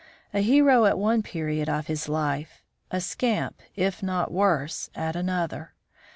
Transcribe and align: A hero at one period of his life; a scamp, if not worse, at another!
A 0.33 0.39
hero 0.39 0.85
at 0.85 0.97
one 0.97 1.21
period 1.21 1.69
of 1.69 1.85
his 1.85 2.09
life; 2.09 2.63
a 2.89 2.99
scamp, 2.99 3.61
if 3.75 4.01
not 4.01 4.31
worse, 4.31 4.89
at 4.95 5.15
another! 5.15 5.75